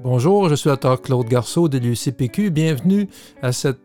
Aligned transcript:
Bonjour, 0.00 0.48
je 0.48 0.54
suis 0.54 0.70
l'auteur 0.70 1.02
Claude 1.02 1.26
Garceau 1.26 1.68
de 1.68 1.76
l'UCPQ. 1.76 2.50
Bienvenue 2.50 3.08
à 3.42 3.50
cette, 3.50 3.80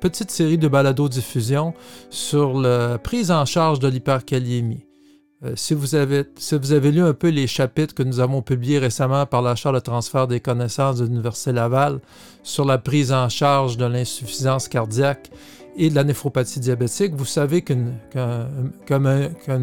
petite 0.00 0.32
série 0.32 0.58
de 0.58 0.66
balado-diffusion 0.66 1.72
sur 2.10 2.58
la 2.58 2.98
prise 2.98 3.30
en 3.30 3.44
charge 3.44 3.78
de 3.78 3.86
l'hyperkaliémie. 3.86 4.84
Euh, 5.44 5.52
si, 5.54 5.74
vous 5.74 5.94
avez, 5.94 6.26
lu 6.90 7.00
un 7.00 7.14
peu 7.14 7.28
les 7.28 7.46
chapitres 7.46 7.94
que 7.94 8.02
nous 8.02 8.18
avons 8.18 8.42
publiés 8.42 8.80
récemment 8.80 9.24
par 9.24 9.40
la 9.40 9.54
Charte 9.54 9.76
de 9.76 9.80
transfert 9.80 10.26
des 10.26 10.40
connaissances 10.40 10.98
de 10.98 11.04
l'Université 11.04 11.52
Laval 11.52 12.00
sur 12.42 12.64
la 12.64 12.78
prise 12.78 13.12
en 13.12 13.28
charge 13.28 13.76
de 13.76 13.84
l'insuffisance 13.84 14.66
cardiaque 14.66 15.30
et 15.76 15.90
de 15.90 15.94
la 15.94 16.02
néphropathie 16.02 16.58
diabétique, 16.58 17.14
vous 17.14 17.24
savez 17.24 17.62
qu'une 17.62 17.94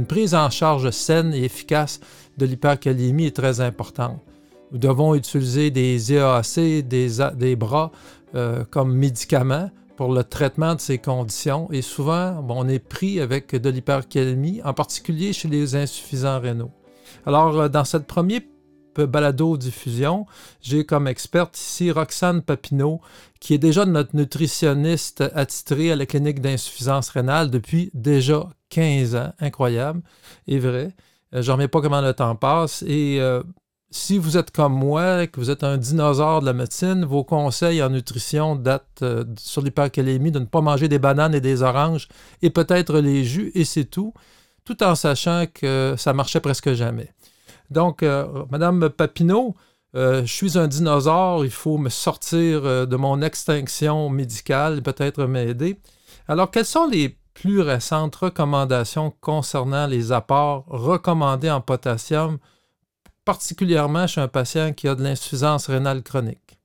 prise 0.07 0.33
en 0.33 0.49
charge 0.49 0.89
saine 0.91 1.33
et 1.33 1.43
efficace 1.43 1.99
de 2.37 2.45
l'hyperkaliémie 2.45 3.25
est 3.25 3.35
très 3.35 3.59
importante. 3.59 4.21
Nous 4.71 4.77
devons 4.77 5.15
utiliser 5.15 5.71
des 5.71 6.13
EAC, 6.13 6.87
des, 6.87 7.55
bras 7.55 7.91
euh, 8.35 8.63
comme 8.69 8.93
médicaments 8.93 9.71
pour 9.97 10.13
le 10.13 10.23
traitement 10.23 10.75
de 10.75 10.79
ces 10.79 10.99
conditions 10.99 11.67
et 11.71 11.81
souvent, 11.81 12.45
on 12.47 12.67
est 12.67 12.79
pris 12.79 13.19
avec 13.19 13.55
de 13.55 13.69
l'hypercalémie, 13.69 14.61
en 14.63 14.73
particulier 14.73 15.33
chez 15.33 15.47
les 15.47 15.75
insuffisants 15.75 16.39
rénaux. 16.39 16.71
Alors, 17.25 17.59
euh, 17.59 17.67
dans 17.67 17.83
cette 17.83 18.05
première 18.05 18.41
balado-diffusion, 18.95 20.25
j'ai 20.61 20.85
comme 20.85 21.07
experte 21.07 21.57
ici 21.57 21.89
Roxane 21.89 22.41
Papineau, 22.41 23.01
qui 23.39 23.53
est 23.53 23.59
déjà 23.59 23.85
notre 23.85 24.15
nutritionniste 24.15 25.23
attitrée 25.33 25.91
à 25.91 25.95
la 25.95 26.05
clinique 26.05 26.41
d'insuffisance 26.41 27.09
rénale 27.09 27.49
depuis 27.49 27.91
déjà 27.93 28.47
15 28.69 29.15
ans. 29.15 29.33
Incroyable 29.39 30.01
et 30.47 30.59
vrai. 30.59 30.95
Euh, 31.33 31.41
je 31.41 31.47
ne 31.47 31.53
remets 31.53 31.67
pas 31.67 31.81
comment 31.81 32.01
le 32.01 32.13
temps 32.13 32.35
passe. 32.35 32.83
Et 32.87 33.19
si 33.91 34.17
vous 34.19 34.37
êtes 34.37 34.51
comme 34.51 34.73
moi, 34.73 35.25
que 35.27 35.39
vous 35.39 35.49
êtes 35.49 35.63
un 35.63 35.77
dinosaure 35.77 36.41
de 36.41 36.45
la 36.45 36.53
médecine, 36.53 37.05
vos 37.05 37.23
conseils 37.23 37.81
en 37.81 37.89
nutrition 37.89 38.55
datent 38.55 39.01
euh, 39.01 39.23
sur 39.37 39.61
l'hypercalémie 39.63 40.31
de 40.31 40.39
ne 40.39 40.45
pas 40.45 40.61
manger 40.61 40.87
des 40.87 40.99
bananes 40.99 41.33
et 41.33 41.41
des 41.41 41.63
oranges 41.63 42.07
et 42.41 42.51
peut-être 42.51 42.99
les 42.99 43.23
jus, 43.23 43.51
et 43.55 43.65
c'est 43.65 43.85
tout, 43.85 44.13
tout 44.63 44.83
en 44.83 44.93
sachant 44.93 45.45
que 45.51 45.95
ça 45.97 46.13
marchait 46.13 46.39
presque 46.39 46.73
jamais. 46.73 47.11
Donc, 47.71 48.03
euh, 48.03 48.45
Madame 48.51 48.89
Papineau, 48.89 49.55
euh, 49.95 50.21
je 50.23 50.33
suis 50.33 50.57
un 50.57 50.67
dinosaure, 50.67 51.43
il 51.43 51.51
faut 51.51 51.79
me 51.79 51.89
sortir 51.89 52.87
de 52.87 52.95
mon 52.95 53.23
extinction 53.23 54.09
médicale, 54.09 54.83
peut-être 54.83 55.25
m'aider. 55.25 55.79
Alors, 56.27 56.51
quelles 56.51 56.65
sont 56.65 56.85
les 56.85 57.17
plus 57.33 57.61
récentes 57.61 58.15
recommandations 58.17 59.13
concernant 59.19 59.87
les 59.87 60.11
apports 60.11 60.65
recommandés 60.67 61.49
en 61.49 61.61
potassium 61.61 62.37
particulièrement 63.29 64.07
chez 64.07 64.21
un 64.21 64.27
patient 64.27 64.73
qui 64.73 64.87
a 64.87 64.95
de 64.95 65.03
l'insuffisance 65.03 65.69
rénale 65.69 66.01
chronique? 66.01 66.57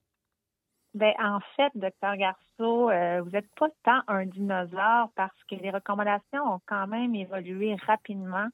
Bien, 0.95 1.13
en 1.23 1.39
fait, 1.57 1.71
docteur 1.75 2.17
Garceau, 2.17 2.89
euh, 2.89 3.21
vous 3.21 3.29
n'êtes 3.29 3.55
pas 3.61 3.69
tant 3.85 4.01
un 4.09 4.25
dinosaure 4.25 5.11
parce 5.15 5.45
que 5.51 5.57
les 5.57 5.71
recommandations 5.71 6.43
ont 6.43 6.61
quand 6.65 6.87
même 6.87 7.15
évolué 7.15 7.77
rapidement 7.87 8.47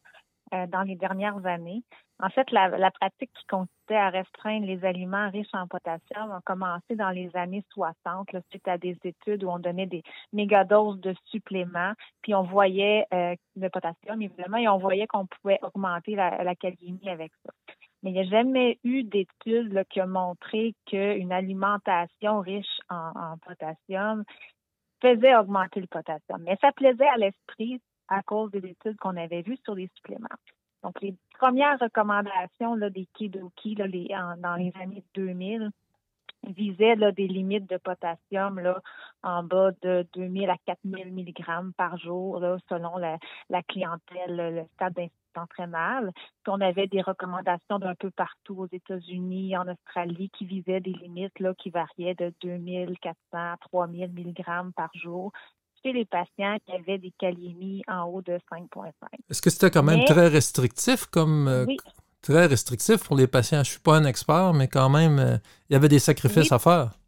euh, 0.52 0.66
dans 0.66 0.82
les 0.82 0.96
dernières 0.96 1.46
années. 1.46 1.84
En 2.20 2.30
fait, 2.30 2.50
la, 2.50 2.90
pratique 2.90 3.30
qui 3.32 3.46
consistait 3.46 3.94
à 3.94 4.10
restreindre 4.10 4.66
les 4.66 4.84
aliments 4.84 5.30
riches 5.30 5.54
en 5.54 5.68
potassium 5.68 6.32
a 6.32 6.40
commencé 6.44 6.96
dans 6.96 7.10
les 7.10 7.30
années 7.36 7.64
60, 7.72 8.28
suite 8.50 8.66
à 8.66 8.76
des 8.76 8.98
études 9.04 9.44
où 9.44 9.50
on 9.50 9.60
donnait 9.60 9.86
des 9.86 10.02
mégadoses 10.32 11.00
de 11.00 11.14
suppléments, 11.26 11.92
puis 12.22 12.34
on 12.34 12.42
voyait 12.42 13.06
euh, 13.14 13.36
le 13.54 13.68
potassium, 13.70 14.20
évidemment, 14.20 14.56
et 14.56 14.66
on 14.66 14.78
voyait 14.78 15.06
qu'on 15.06 15.26
pouvait 15.26 15.60
augmenter 15.62 16.16
la, 16.16 16.42
la 16.42 16.50
avec 16.50 17.32
ça 17.46 17.52
mais 18.02 18.10
il 18.10 18.14
n'y 18.14 18.20
a 18.20 18.24
jamais 18.24 18.78
eu 18.84 19.02
d'études 19.04 19.84
qui 19.90 20.00
ont 20.00 20.06
montré 20.06 20.74
qu'une 20.86 21.32
alimentation 21.32 22.40
riche 22.40 22.80
en, 22.88 23.36
potassium 23.46 24.24
faisait 25.02 25.36
augmenter 25.36 25.80
le 25.80 25.86
potassium. 25.86 26.42
Mais 26.42 26.56
ça 26.60 26.72
plaisait 26.72 27.08
à 27.08 27.16
l'esprit 27.16 27.80
à 28.08 28.22
cause 28.22 28.50
des 28.50 28.66
études 28.66 28.96
qu'on 28.98 29.16
avait 29.16 29.42
vues 29.42 29.58
sur 29.64 29.74
les 29.74 29.88
suppléments. 29.96 30.28
Donc, 30.82 31.00
les 31.02 31.14
premières 31.38 31.78
recommandations 31.78 32.76
des 32.76 33.06
Kidoki 33.14 33.74
dans 33.74 34.56
les 34.56 34.72
années 34.80 35.04
2000 35.14 35.70
visaient 36.48 36.96
des 37.12 37.28
limites 37.28 37.68
de 37.68 37.76
potassium 37.76 38.60
en 39.22 39.42
bas 39.42 39.72
de 39.82 40.06
2000 40.14 40.48
à 40.48 40.56
4000 40.64 41.12
mg 41.12 41.72
par 41.76 41.98
jour, 41.98 42.42
selon 42.68 42.96
la, 42.96 43.18
la 43.50 43.62
clientèle, 43.62 44.54
le 44.54 44.64
stade 44.74 45.10
entraînable. 45.36 46.12
Puis 46.42 46.52
on 46.52 46.60
avait 46.60 46.86
des 46.86 47.02
recommandations 47.02 47.78
d'un 47.78 47.94
peu 47.94 48.10
partout 48.10 48.56
aux 48.58 48.68
États-Unis, 48.70 49.56
en 49.56 49.68
Australie, 49.68 50.30
qui 50.36 50.44
visaient 50.44 50.80
des 50.80 50.92
limites 50.92 51.38
là, 51.38 51.54
qui 51.54 51.70
variaient 51.70 52.14
de 52.14 52.32
2400 52.42 53.16
à 53.32 53.56
3000 53.60 54.12
mg 54.12 54.72
par 54.74 54.90
jour 54.94 55.32
chez 55.82 55.92
les 55.92 56.04
patients 56.04 56.58
qui 56.66 56.72
avaient 56.72 56.98
des 56.98 57.12
kaliémies 57.18 57.82
en 57.88 58.04
haut 58.04 58.22
de 58.22 58.38
5,5. 58.52 58.92
Est-ce 59.30 59.40
que 59.40 59.50
c'était 59.50 59.70
quand 59.70 59.82
même 59.82 60.04
très 60.04 60.28
restrictif 60.28 61.06
comme 61.06 61.48
euh, 61.48 61.64
très 62.20 62.46
restrictif 62.46 63.04
pour 63.04 63.16
les 63.16 63.26
patients? 63.26 63.58
Je 63.64 63.70
ne 63.70 63.72
suis 63.72 63.80
pas 63.80 63.96
un 63.96 64.04
expert, 64.04 64.52
mais 64.52 64.68
quand 64.68 64.90
même, 64.90 65.18
euh, 65.18 65.36
il 65.68 65.72
y 65.72 65.76
avait 65.76 65.88
des 65.88 65.98
sacrifices 65.98 66.52
à 66.52 66.58
faire 66.58 66.99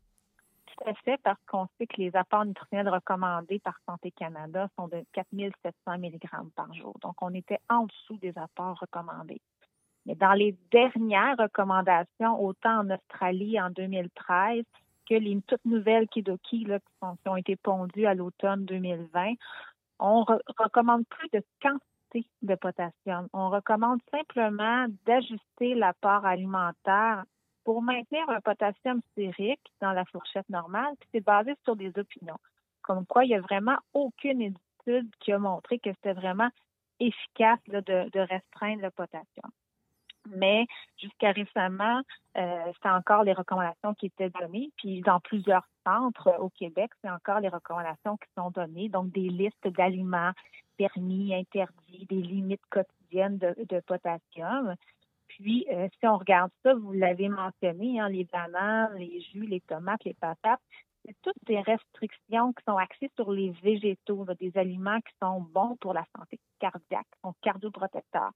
fait 1.04 1.18
parce 1.22 1.38
qu'on 1.46 1.66
sait 1.78 1.86
que 1.86 1.96
les 2.00 2.14
apports 2.16 2.44
nutritionnels 2.44 2.88
recommandés 2.88 3.58
par 3.60 3.78
Santé 3.86 4.10
Canada 4.10 4.68
sont 4.76 4.88
de 4.88 5.04
4700 5.12 5.98
mg 5.98 6.20
par 6.54 6.72
jour. 6.74 6.96
Donc, 7.00 7.14
on 7.22 7.32
était 7.34 7.60
en 7.68 7.84
dessous 7.84 8.16
des 8.18 8.36
apports 8.36 8.78
recommandés. 8.78 9.40
Mais 10.06 10.14
dans 10.14 10.32
les 10.32 10.56
dernières 10.70 11.36
recommandations, 11.38 12.42
autant 12.42 12.80
en 12.80 12.90
Australie 12.90 13.60
en 13.60 13.70
2013 13.70 14.64
que 15.08 15.14
les 15.14 15.40
toutes 15.46 15.64
nouvelles 15.64 16.08
Kidoki 16.08 16.64
là, 16.64 16.78
qui, 16.78 17.28
ont 17.28 17.36
été 17.36 17.56
pondues 17.56 18.06
à 18.06 18.14
l'automne 18.14 18.64
2020, 18.64 19.34
on 19.98 20.24
recommande 20.58 21.06
plus 21.08 21.28
de 21.32 21.44
quantité 21.60 22.28
de 22.42 22.54
potassium. 22.56 23.28
On 23.32 23.48
recommande 23.50 24.00
simplement 24.10 24.86
d'ajuster 25.06 25.74
l'apport 25.74 26.26
alimentaire 26.26 27.24
pour 27.64 27.82
maintenir 27.82 28.28
un 28.28 28.40
potassium 28.40 29.00
stérique 29.12 29.72
dans 29.80 29.92
la 29.92 30.04
fourchette 30.06 30.48
normale, 30.48 30.94
c'est 31.12 31.20
basé 31.20 31.54
sur 31.64 31.76
des 31.76 31.92
opinions. 31.96 32.38
Comme 32.82 33.06
quoi, 33.06 33.24
il 33.24 33.28
n'y 33.28 33.34
a 33.34 33.40
vraiment 33.40 33.76
aucune 33.94 34.42
étude 34.42 35.10
qui 35.20 35.32
a 35.32 35.38
montré 35.38 35.78
que 35.78 35.90
c'était 35.92 36.12
vraiment 36.12 36.50
efficace 36.98 37.60
de, 37.68 38.18
restreindre 38.18 38.82
le 38.82 38.90
potassium. 38.90 39.50
Mais 40.36 40.66
jusqu'à 41.00 41.32
récemment, 41.32 42.00
euh, 42.36 42.72
c'est 42.80 42.88
encore 42.88 43.24
les 43.24 43.32
recommandations 43.32 43.94
qui 43.94 44.06
étaient 44.06 44.30
données. 44.30 44.70
Puis 44.76 45.00
dans 45.00 45.18
plusieurs 45.18 45.66
centres 45.84 46.36
au 46.38 46.48
Québec, 46.50 46.92
c'est 47.02 47.10
encore 47.10 47.40
les 47.40 47.48
recommandations 47.48 48.16
qui 48.16 48.28
sont 48.36 48.50
données. 48.50 48.88
Donc 48.88 49.10
des 49.10 49.28
listes 49.28 49.66
d'aliments 49.66 50.30
permis, 50.76 51.34
interdits, 51.34 52.06
des 52.06 52.22
limites 52.22 52.64
quotidiennes 52.70 53.38
de 53.38 53.80
potassium. 53.80 54.76
Puis, 55.38 55.66
euh, 55.70 55.88
si 55.98 56.06
on 56.06 56.18
regarde 56.18 56.50
ça, 56.62 56.74
vous 56.74 56.92
l'avez 56.92 57.28
mentionné, 57.28 58.00
hein, 58.00 58.08
les 58.08 58.24
bananes, 58.24 58.94
les 58.96 59.20
jus, 59.20 59.46
les 59.46 59.60
tomates, 59.60 60.04
les 60.04 60.14
patates, 60.14 60.60
c'est 61.04 61.16
toutes 61.22 61.44
des 61.46 61.60
restrictions 61.60 62.52
qui 62.52 62.62
sont 62.68 62.76
axées 62.76 63.10
sur 63.16 63.32
les 63.32 63.50
végétaux, 63.62 64.26
des 64.38 64.52
aliments 64.56 65.00
qui 65.00 65.12
sont 65.22 65.40
bons 65.40 65.76
pour 65.80 65.94
la 65.94 66.04
santé 66.16 66.38
cardiaque, 66.60 67.06
sont 67.24 67.34
cardioprotecteurs. 67.40 68.32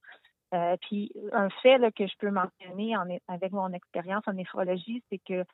Euh, 0.54 0.76
puis, 0.82 1.12
un 1.32 1.50
fait 1.50 1.78
que 1.94 2.06
je 2.06 2.16
peux 2.18 2.30
mentionner 2.30 2.94
avec 3.28 3.52
mon 3.52 3.72
expérience 3.72 4.24
en 4.26 4.32
néphrologie, 4.32 5.02
c'est 5.10 5.18
que 5.18 5.44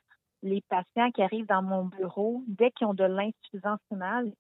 les 0.43 0.63
patients 0.69 1.11
qui 1.11 1.23
arrivent 1.23 1.47
dans 1.47 1.63
mon 1.63 1.87
bureau, 1.87 2.43
dès 2.47 2.71
qu'ils 2.71 2.87
ont 2.87 2.95
de 2.95 3.05
l'insuffisance 3.05 3.81
rénale, 3.91 4.33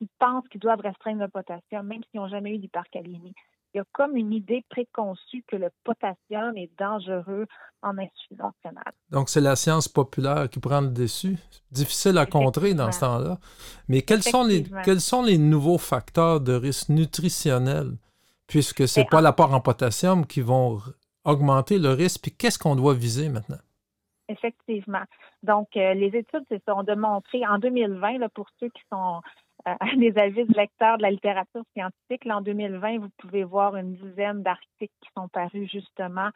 ils 0.00 0.08
pensent 0.18 0.46
qu'ils 0.48 0.60
doivent 0.60 0.80
restreindre 0.80 1.20
le 1.20 1.28
potassium, 1.28 1.86
même 1.86 2.02
s'ils 2.04 2.20
n'ont 2.20 2.28
jamais 2.28 2.54
eu 2.54 2.58
d'hypercalémie 2.58 3.34
il 3.76 3.80
y 3.80 3.82
a 3.82 3.84
comme 3.92 4.16
une 4.16 4.32
idée 4.32 4.64
préconçue 4.70 5.44
que 5.46 5.54
le 5.54 5.68
potassium 5.84 6.56
est 6.56 6.70
dangereux 6.78 7.46
en 7.82 7.98
insuffisance 7.98 8.54
rénale. 8.64 8.92
Donc, 9.10 9.28
c'est 9.28 9.42
la 9.42 9.54
science 9.54 9.86
populaire 9.86 10.48
qui 10.48 10.60
prend 10.60 10.80
le 10.80 10.88
dessus. 10.88 11.36
Difficile 11.70 12.16
à 12.16 12.24
contrer 12.24 12.72
dans 12.72 12.90
ce 12.90 13.00
temps-là. 13.00 13.36
Mais 13.88 14.00
quels 14.00 14.22
sont, 14.22 14.44
les, 14.44 14.64
quels 14.82 15.02
sont 15.02 15.22
les 15.22 15.36
nouveaux 15.36 15.76
facteurs 15.76 16.40
de 16.40 16.54
risque 16.54 16.88
nutritionnel, 16.88 17.98
puisque 18.46 18.88
ce 18.88 19.00
n'est 19.00 19.04
ben, 19.04 19.10
pas 19.10 19.20
l'apport 19.20 19.52
en 19.52 19.60
potassium 19.60 20.26
qui 20.26 20.40
vont 20.40 20.78
augmenter 21.24 21.78
le 21.78 21.90
risque, 21.90 22.22
puis 22.22 22.32
qu'est-ce 22.32 22.58
qu'on 22.58 22.76
doit 22.76 22.94
viser 22.94 23.28
maintenant? 23.28 23.58
Effectivement. 24.30 25.04
Donc, 25.42 25.68
euh, 25.76 25.92
les 25.92 26.16
études 26.16 26.46
se 26.50 26.56
sont 26.66 26.82
démontrées 26.82 27.46
en 27.46 27.58
2020, 27.58 28.20
là, 28.20 28.30
pour 28.30 28.46
ceux 28.58 28.68
qui 28.70 28.82
sont 28.90 29.20
des 29.96 30.16
avis 30.16 30.44
de 30.44 30.54
lecteurs 30.54 30.98
de 30.98 31.02
la 31.02 31.10
littérature 31.10 31.62
scientifique. 31.72 32.26
en 32.26 32.40
2020, 32.40 32.98
vous 32.98 33.10
pouvez 33.18 33.44
voir 33.44 33.76
une 33.76 33.94
dizaine 33.94 34.42
d'articles 34.42 34.94
qui 35.00 35.10
sont 35.16 35.28
parus 35.28 35.70
justement 35.70 36.30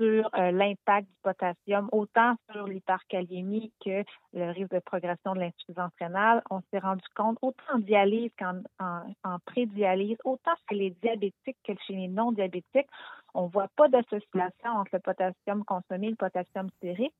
sur 0.00 0.30
euh, 0.34 0.50
l'impact 0.50 1.08
du 1.08 1.16
potassium, 1.22 1.88
autant 1.92 2.34
sur 2.50 2.66
l'hyperkaliémie 2.66 3.70
que 3.84 4.02
le 4.32 4.50
risque 4.50 4.70
de 4.70 4.78
progression 4.78 5.34
de 5.34 5.40
l'insuffisance 5.40 5.92
rénale. 6.00 6.42
On 6.50 6.62
s'est 6.70 6.78
rendu 6.78 7.04
compte, 7.14 7.36
autant 7.42 7.74
en 7.74 7.78
dialyse 7.78 8.30
qu'en 8.38 8.62
en, 8.78 9.02
en 9.24 9.38
pré-dialyse, 9.44 10.16
autant 10.24 10.52
chez 10.68 10.76
les 10.76 10.90
diabétiques 11.02 11.58
que 11.64 11.72
chez 11.86 11.94
les 11.94 12.08
non-diabétiques, 12.08 12.88
on 13.34 13.44
ne 13.44 13.50
voit 13.50 13.68
pas 13.76 13.88
d'association 13.88 14.70
entre 14.70 14.90
le 14.94 15.00
potassium 15.00 15.64
consommé 15.64 16.06
et 16.06 16.10
le 16.10 16.16
potassium 16.16 16.70
stérique. 16.78 17.14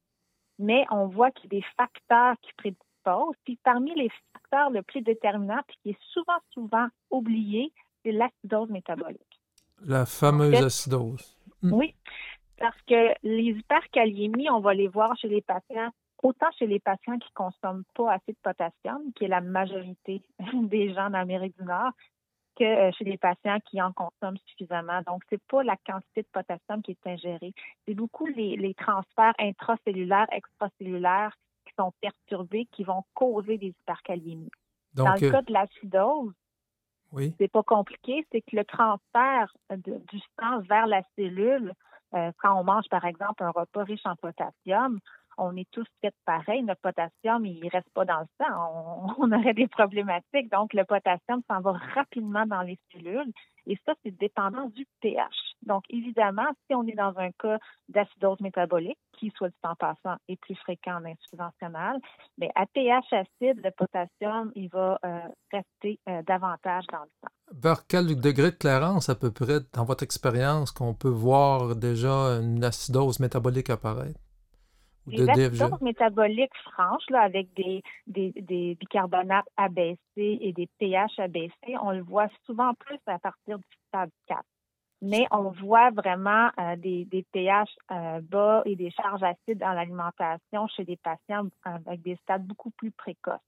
mais 0.58 0.84
on 0.90 1.06
voit 1.06 1.30
qu'il 1.32 1.52
y 1.52 1.56
a 1.56 1.60
des 1.60 1.66
facteurs 1.76 2.36
qui 2.40 2.52
prédisposent. 2.54 3.36
Puis 3.44 3.58
parmi 3.62 3.94
les 3.94 4.10
le 4.72 4.82
plus 4.82 5.02
déterminant, 5.02 5.60
puis 5.66 5.76
qui 5.82 5.90
est 5.90 5.98
souvent, 6.12 6.38
souvent 6.50 6.88
oublié, 7.10 7.72
c'est 8.02 8.12
l'acidose 8.12 8.70
métabolique. 8.70 9.40
La 9.84 10.06
fameuse 10.06 10.62
acidose. 10.62 11.36
Hmm. 11.62 11.72
Oui, 11.72 11.94
parce 12.58 12.80
que 12.82 13.14
les 13.22 13.52
hyperkaliémies, 13.58 14.50
on 14.50 14.60
va 14.60 14.74
les 14.74 14.88
voir 14.88 15.16
chez 15.16 15.28
les 15.28 15.42
patients, 15.42 15.90
autant 16.22 16.50
chez 16.58 16.66
les 16.66 16.80
patients 16.80 17.18
qui 17.18 17.28
ne 17.30 17.34
consomment 17.34 17.84
pas 17.94 18.12
assez 18.12 18.32
de 18.32 18.38
potassium, 18.42 19.12
qui 19.14 19.24
est 19.24 19.28
la 19.28 19.40
majorité 19.40 20.22
des 20.54 20.92
gens 20.92 21.10
d'Amérique 21.10 21.56
du 21.58 21.64
Nord, 21.64 21.92
que 22.56 22.64
euh, 22.64 22.90
chez 22.92 23.04
les 23.04 23.16
patients 23.16 23.58
qui 23.70 23.80
en 23.80 23.92
consomment 23.92 24.36
suffisamment. 24.46 25.00
Donc, 25.06 25.22
ce 25.30 25.34
n'est 25.34 25.40
pas 25.48 25.62
la 25.62 25.76
quantité 25.86 26.22
de 26.22 26.28
potassium 26.32 26.82
qui 26.82 26.92
est 26.92 27.06
ingérée. 27.06 27.54
C'est 27.86 27.94
beaucoup 27.94 28.26
les, 28.26 28.74
transferts 28.74 29.34
intracellulaires, 29.38 30.26
extracellulaires 30.30 31.34
sont 31.80 31.92
perturbés, 32.00 32.66
qui 32.72 32.84
vont 32.84 33.04
causer 33.14 33.58
des 33.58 33.68
hyperkaliémies. 33.68 34.50
Dans 34.94 35.14
le 35.14 35.24
euh, 35.24 35.30
cas 35.30 35.42
de 35.42 35.52
l'acidose, 35.52 36.32
oui. 37.12 37.34
c'est 37.38 37.48
pas 37.50 37.62
compliqué, 37.62 38.26
c'est 38.30 38.42
que 38.42 38.56
le 38.56 38.64
transfert 38.64 39.54
du 39.70 40.20
sang 40.38 40.60
vers 40.68 40.86
la 40.86 41.02
cellule, 41.16 41.72
euh, 42.14 42.32
quand 42.38 42.58
on 42.58 42.64
mange 42.64 42.88
par 42.90 43.04
exemple 43.04 43.42
un 43.42 43.50
repas 43.50 43.84
riche 43.84 44.04
en 44.04 44.16
potassium, 44.16 44.98
on 45.40 45.56
est 45.56 45.68
tous 45.70 45.86
faits 46.00 46.14
pareil. 46.24 46.62
Notre 46.62 46.80
potassium, 46.80 47.44
il 47.46 47.66
reste 47.68 47.88
pas 47.94 48.04
dans 48.04 48.20
le 48.20 48.26
sang. 48.38 49.14
On, 49.18 49.32
aurait 49.32 49.54
des 49.54 49.66
problématiques. 49.66 50.50
Donc, 50.50 50.72
le 50.74 50.84
potassium 50.84 51.42
s'en 51.48 51.60
va 51.60 51.72
rapidement 51.94 52.46
dans 52.46 52.62
les 52.62 52.78
cellules. 52.92 53.32
Et 53.66 53.78
ça, 53.86 53.92
c'est 54.02 54.16
dépendant 54.18 54.66
du 54.68 54.86
pH. 55.00 55.34
Donc, 55.62 55.84
évidemment, 55.90 56.48
si 56.66 56.74
on 56.74 56.86
est 56.86 56.94
dans 56.94 57.16
un 57.18 57.30
cas 57.32 57.58
d'acidose 57.88 58.40
métabolique, 58.40 58.98
qui, 59.12 59.30
soit 59.36 59.48
du 59.48 59.54
temps 59.62 59.74
passant, 59.78 60.16
est 60.28 60.40
plus 60.40 60.54
fréquent 60.56 60.96
en 60.96 61.04
insuffisance 61.04 61.52
rénale, 61.60 62.00
mais 62.38 62.50
à 62.54 62.64
pH 62.66 63.12
acide, 63.12 63.60
le 63.62 63.70
potassium, 63.70 64.50
il 64.54 64.68
va 64.70 64.98
euh, 65.04 65.20
rester 65.52 65.98
euh, 66.08 66.22
davantage 66.26 66.84
dans 66.90 67.02
le 67.02 67.10
sang. 67.20 67.28
Vers 67.52 67.86
quel 67.86 68.18
degré 68.18 68.50
de 68.50 68.56
clairance, 68.56 69.10
à 69.10 69.14
peu 69.14 69.30
près, 69.30 69.60
dans 69.74 69.84
votre 69.84 70.04
expérience, 70.04 70.70
qu'on 70.72 70.94
peut 70.94 71.08
voir 71.08 71.76
déjà 71.76 72.40
une 72.40 72.64
acidose 72.64 73.20
métabolique 73.20 73.68
apparaître? 73.68 74.18
Les 75.10 75.28
acidoses 75.28 75.80
métaboliques 75.80 76.56
franches, 76.64 77.08
là, 77.10 77.20
avec 77.22 77.52
des, 77.54 77.82
des, 78.06 78.32
des, 78.32 78.74
bicarbonates 78.74 79.48
abaissés 79.56 79.98
et 80.16 80.52
des 80.52 80.68
pH 80.78 81.18
abaissés, 81.18 81.76
on 81.82 81.90
le 81.90 82.02
voit 82.02 82.28
souvent 82.46 82.74
plus 82.74 82.98
à 83.06 83.18
partir 83.18 83.58
du 83.58 83.64
stade 83.88 84.10
4. 84.26 84.40
Mais 85.02 85.26
on 85.30 85.50
voit 85.50 85.90
vraiment 85.90 86.50
euh, 86.58 86.76
des, 86.76 87.06
des, 87.06 87.24
pH 87.32 87.70
euh, 87.90 88.20
bas 88.22 88.62
et 88.66 88.76
des 88.76 88.90
charges 88.90 89.22
acides 89.22 89.58
dans 89.58 89.72
l'alimentation 89.72 90.66
chez 90.68 90.84
des 90.84 90.98
patients 90.98 91.46
avec 91.64 92.02
des 92.02 92.16
stades 92.16 92.44
beaucoup 92.44 92.70
plus 92.70 92.90
précoces. 92.90 93.40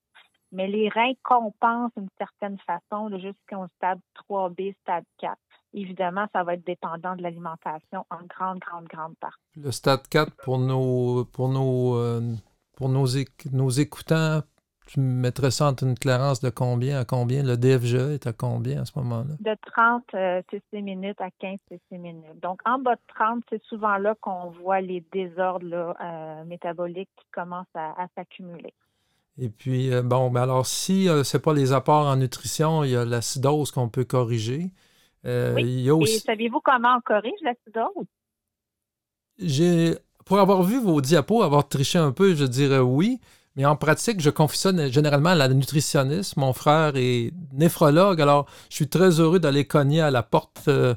Mais 0.50 0.66
les 0.66 0.88
reins 0.88 1.12
compensent 1.22 1.92
d'une 1.96 2.08
certaine 2.18 2.58
façon 2.60 3.10
jusqu'au 3.18 3.66
stade 3.76 4.00
3B, 4.28 4.74
stade 4.82 5.04
4 5.18 5.36
évidemment, 5.74 6.26
ça 6.32 6.44
va 6.44 6.54
être 6.54 6.66
dépendant 6.66 7.16
de 7.16 7.22
l'alimentation 7.22 8.04
en 8.10 8.24
grande, 8.28 8.58
grande, 8.58 8.86
grande 8.86 9.16
partie. 9.19 9.38
Le 9.56 9.70
stade 9.70 10.06
4 10.08 10.32
pour 10.44 10.58
nos, 10.58 11.24
pour 11.24 11.48
nos, 11.48 11.96
euh, 11.96 12.34
pour 12.76 12.88
nos, 12.88 13.06
nos 13.52 13.70
écoutants, 13.70 14.42
tu 14.86 15.00
mettrais 15.00 15.50
ça 15.50 15.69
entre 15.69 15.84
une 15.84 15.98
clairance 15.98 16.40
de 16.40 16.50
combien 16.50 17.00
à 17.00 17.04
combien? 17.04 17.42
Le 17.42 17.56
DFGE 17.56 18.12
est 18.12 18.26
à 18.26 18.32
combien 18.32 18.82
à 18.82 18.84
ce 18.84 18.92
moment-là? 18.98 19.34
De 19.40 19.56
30 19.72 20.02
euh, 20.14 20.42
minutes 20.72 21.20
à 21.20 21.30
15 21.38 21.58
cc 21.69 21.98
minutes. 21.98 22.40
Donc, 22.42 22.60
en 22.66 22.78
bas 22.78 22.96
de 22.96 23.00
30, 23.14 23.42
c'est 23.48 23.62
souvent 23.64 23.96
là 23.96 24.14
qu'on 24.20 24.50
voit 24.50 24.80
les 24.80 25.04
désordres 25.12 25.94
euh, 25.98 26.44
métaboliques 26.44 27.10
qui 27.16 27.26
commencent 27.32 27.66
à, 27.74 28.06
s'accumuler. 28.14 28.74
Et 29.38 29.48
puis, 29.48 29.92
euh, 29.92 30.02
bon, 30.02 30.30
ben 30.30 30.42
alors, 30.42 30.66
si 30.66 31.06
ce 31.06 31.36
n'est 31.36 31.42
pas 31.42 31.54
les 31.54 31.72
apports 31.72 32.06
en 32.06 32.16
nutrition, 32.16 32.84
il 32.84 32.90
y 32.90 32.96
a 32.96 33.04
l'acidose 33.04 33.70
qu'on 33.70 33.88
peut 33.88 34.04
corriger. 34.04 34.72
Euh, 35.24 35.56
Et 35.56 36.19
saviez-vous 36.19 36.60
comment 36.60 36.96
on 36.96 37.00
corrige 37.00 37.40
l'acidose? 37.42 38.06
J'ai, 39.38 39.94
pour 40.24 40.38
avoir 40.38 40.62
vu 40.62 40.80
vos 40.80 41.00
diapos, 41.00 41.42
avoir 41.42 41.69
triché 41.69 41.98
un 41.98 42.12
peu, 42.12 42.34
je 42.34 42.44
dirais 42.44 42.80
oui. 42.80 43.20
Mais 43.54 43.66
en 43.66 43.76
pratique, 43.76 44.20
je 44.20 44.30
confie 44.30 44.56
ça 44.56 44.88
généralement 44.88 45.30
à 45.30 45.34
la 45.34 45.48
nutritionniste. 45.48 46.38
Mon 46.38 46.54
frère 46.54 46.92
est 46.96 47.32
néphrologue, 47.52 48.20
alors 48.20 48.46
je 48.70 48.76
suis 48.76 48.88
très 48.88 49.20
heureux 49.20 49.40
d'aller 49.40 49.66
cogner 49.66 50.00
à 50.00 50.10
la 50.10 50.22
porte 50.22 50.64
euh, 50.69 50.94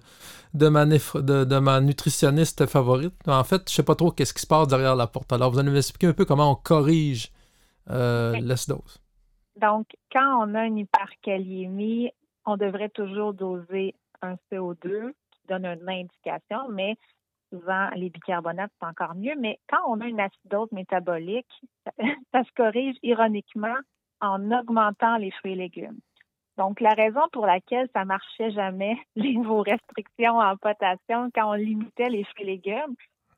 de 0.54 0.70
ma, 0.70 0.86
de, 0.86 1.60
ma 1.60 1.82
nutritionniste 1.82 2.66
favorite. 2.66 3.14
En 3.28 3.44
fait, 3.44 3.64
je 3.68 3.74
ne 3.74 3.76
sais 3.76 3.84
pas 3.84 3.96
trop 3.96 4.12
qu'est-ce 4.12 4.34
qui 4.34 4.42
se 4.42 4.48
passe 4.48 4.70
derrière 4.70 4.96
la 4.96 5.08
porte. 5.08 5.34
Alors, 5.34 5.52
vous 5.52 5.60
allez 5.60 5.70
m'expliquer 5.70 6.08
un 6.08 6.14
peu 6.14 6.24
comment 6.24 6.52
on 6.52 6.56
corrige 6.56 7.30
euh, 7.90 8.40
l'acidose. 8.40 9.02
Donc, 9.60 9.88
quand 10.12 10.48
on 10.48 10.56
a 10.56 10.66
une 10.66 10.78
hyperkaliémie, 10.78 12.12
on 12.46 12.56
devrait 12.56 12.90
toujours 12.90 13.34
doser 13.34 13.96
un 14.22 14.36
CO2 14.52 15.12
qui 15.32 15.48
donne 15.48 15.66
une 15.66 15.90
indication, 15.90 16.70
mais 16.70 16.96
souvent 17.52 17.90
les 17.96 18.10
bicarbonates, 18.10 18.72
c'est 18.80 18.88
encore 18.88 19.16
mieux. 19.16 19.36
Mais 19.38 19.60
quand 19.70 19.82
on 19.88 20.02
a 20.02 20.08
une 20.08 20.20
acidose 20.20 20.72
métabolique, 20.72 21.62
ça, 22.34 22.44
se 22.44 22.52
corrige 22.56 22.96
ironiquement 23.04 23.78
en 24.22 24.52
augmentant 24.52 25.18
les 25.18 25.32
fruits 25.32 25.54
et 25.54 25.56
légumes. 25.56 26.00
Donc, 26.58 26.80
la 26.80 26.94
raison 26.94 27.22
pour 27.34 27.46
laquelle 27.46 27.90
ça 27.94 28.06
marchait 28.06 28.52
jamais, 28.52 28.98
les, 29.16 29.36
vos 29.38 29.62
restrictions 29.62 30.40
en 30.40 30.56
potassium, 30.58 31.30
quand 31.34 31.52
on 31.52 31.54
limitait 31.54 32.10
les 32.10 32.24
fruits 32.24 32.44
et 32.44 32.52
légumes, 32.52 32.96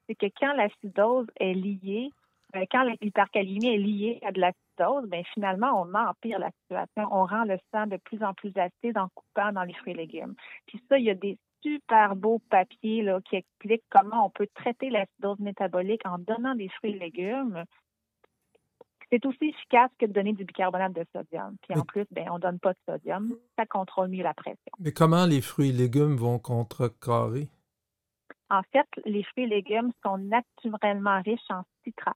c'est 0.08 0.16
que 0.16 0.28
quand 0.40 0.54
l'acidose 0.54 1.28
est 1.40 1.54
liée, 1.54 2.12
euh, 2.56 2.66
quand 2.72 2.84
l'hypercalémie 2.84 3.74
est 3.74 3.78
liée 3.78 4.20
à 4.24 4.32
de 4.32 4.40
l'acidose, 4.78 5.10
bien 5.10 5.24
finalement, 5.34 5.82
on 5.82 5.94
empire 5.94 6.40
la 6.40 6.52
situation. 6.62 7.08
On 7.12 7.26
rend 7.26 7.44
le 7.44 7.58
sang 7.72 7.88
de 7.88 7.98
plus 7.98 8.24
en 8.24 8.34
plus 8.34 8.52
acide 8.56 8.98
en 8.98 9.10
coupant 9.14 9.52
dans 9.52 9.64
les 9.64 9.74
fruits 9.74 9.94
et 9.94 9.98
légumes. 9.98 10.36
Puis 10.68 10.82
ça, 10.90 10.98
il 10.98 11.06
y 11.06 11.10
a 11.10 11.16
des 11.16 11.38
super 11.62 12.16
beaux 12.16 12.40
papiers 12.50 13.02
là, 13.02 13.20
qui 13.22 13.36
expliquent 13.36 13.84
comment 13.90 14.26
on 14.26 14.30
peut 14.30 14.48
traiter 14.56 14.90
l'acidose 14.90 15.40
métabolique 15.40 16.06
en 16.06 16.18
donnant 16.20 16.56
des 16.56 16.70
fruits 16.70 16.92
et 16.92 17.00
légumes. 17.00 17.64
C'est 19.10 19.26
aussi 19.26 19.46
efficace 19.46 19.90
que 20.00 20.06
de 20.06 20.12
donner 20.12 20.34
du 20.34 20.44
bicarbonate 20.44 20.94
de 20.94 21.06
sodium. 21.14 21.56
Puis 21.62 21.80
en 21.80 21.86
plus, 21.86 22.06
ben, 22.12 22.28
on 22.30 22.36
ne 22.36 22.42
donne 22.42 22.60
pas 22.60 22.74
de 22.74 22.80
sodium. 22.86 23.34
Ça 23.58 23.66
contrôle 23.66 24.10
mieux 24.10 24.24
la 24.24 24.34
pression. 24.34 24.72
Mais 24.80 24.92
comment 24.92 25.26
les 25.26 25.42
fruits 25.42 25.70
et 25.70 25.74
légumes 25.74 26.18
vont 26.18 26.40
contrecarrer? 26.40 27.48
En 28.50 28.62
fait, 28.72 28.88
les 29.06 29.24
fruits 29.24 29.46
et 29.46 29.48
légumes 29.48 29.92
sont 30.04 30.18
naturellement 30.18 31.22
riches 31.22 31.40
en 31.50 31.64
citrate. 31.84 32.16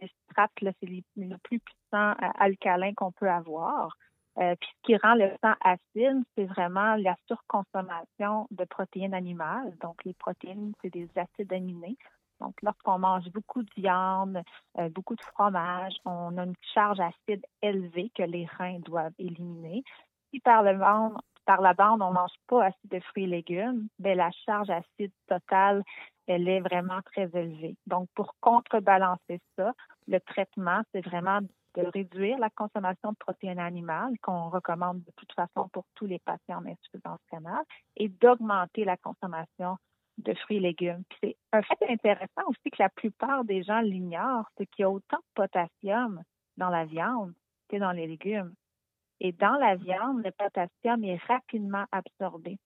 Les 0.00 0.08
citrates, 0.08 0.50
c'est 0.60 0.74
le 1.16 1.36
plus 1.38 1.60
puissant 1.60 2.10
euh, 2.10 2.30
alcalin 2.38 2.92
qu'on 2.94 3.12
peut 3.12 3.30
avoir. 3.30 3.96
Euh, 4.38 4.54
puis 4.60 4.70
ce 4.70 4.82
qui 4.82 4.96
rend 4.96 5.14
le 5.14 5.30
sang 5.42 5.54
acide, 5.60 6.22
c'est 6.34 6.44
vraiment 6.44 6.96
la 6.96 7.16
surconsommation 7.26 8.46
de 8.50 8.64
protéines 8.64 9.14
animales. 9.14 9.76
Donc, 9.82 10.04
les 10.04 10.14
protéines, 10.14 10.72
c'est 10.80 10.90
des 10.90 11.08
acides 11.16 11.52
aminés. 11.52 11.96
Donc, 12.40 12.54
lorsqu'on 12.62 12.98
mange 12.98 13.28
beaucoup 13.32 13.62
de 13.62 13.70
viande, 13.76 14.42
euh, 14.78 14.88
beaucoup 14.88 15.14
de 15.14 15.22
fromage, 15.22 15.94
on 16.04 16.38
a 16.38 16.44
une 16.44 16.54
charge 16.74 16.98
acide 17.00 17.44
élevée 17.60 18.10
que 18.14 18.22
les 18.22 18.46
reins 18.46 18.78
doivent 18.80 19.12
éliminer. 19.18 19.82
Si 20.30 20.40
par 20.40 20.62
le 20.62 20.78
ventre, 20.78 21.20
par 21.46 21.60
la 21.60 21.74
bande, 21.74 22.02
on 22.02 22.10
ne 22.10 22.14
mange 22.14 22.34
pas 22.46 22.66
assez 22.66 22.88
de 22.88 23.00
fruits 23.00 23.24
et 23.24 23.28
légumes, 23.28 23.88
bien, 23.98 24.14
la 24.14 24.30
charge 24.46 24.70
acide 24.70 25.12
totale, 25.26 25.82
elle 26.26 26.48
est 26.48 26.60
vraiment 26.60 27.00
très 27.02 27.28
élevée. 27.34 27.76
Donc, 27.86 28.08
pour 28.14 28.34
contrebalancer 28.40 29.40
ça, 29.56 29.72
le 30.06 30.20
traitement, 30.20 30.82
c'est 30.92 31.04
vraiment 31.04 31.40
de 31.74 31.82
réduire 31.82 32.38
la 32.38 32.50
consommation 32.50 33.12
de 33.12 33.16
protéines 33.16 33.58
animales 33.58 34.14
qu'on 34.22 34.48
recommande 34.48 34.98
de 35.04 35.12
toute 35.16 35.32
façon 35.32 35.68
pour 35.72 35.84
tous 35.94 36.06
les 36.06 36.18
patients 36.18 36.58
en 36.58 36.66
insuffisance 36.66 37.20
rénale 37.32 37.64
et 37.96 38.08
d'augmenter 38.08 38.84
la 38.84 38.96
consommation 38.96 39.76
de 40.18 40.34
fruits 40.34 40.58
et 40.58 40.60
légumes. 40.60 41.02
c'est 41.20 41.36
un 41.52 41.62
fait 41.62 41.88
intéressant 41.88 42.42
aussi 42.48 42.70
que 42.70 42.82
la 42.82 42.88
plupart 42.90 43.44
des 43.44 43.62
gens 43.62 43.80
l'ignorent, 43.80 44.50
c'est 44.56 44.66
qu'il 44.66 44.82
y 44.82 44.84
a 44.84 44.90
autant 44.90 45.18
de 45.18 45.34
potassium 45.34 46.22
dans 46.56 46.68
la 46.68 46.84
viande 46.84 47.32
que 47.68 47.76
dans 47.76 47.92
les 47.92 48.06
légumes. 48.06 48.52
Et 49.20 49.32
dans 49.32 49.56
la 49.56 49.76
viande, 49.76 50.24
le 50.24 50.30
potassium 50.30 51.04
est 51.04 51.20
rapidement 51.28 51.84
absorbé. 51.92 52.58